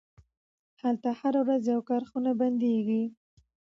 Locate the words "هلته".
0.81-1.09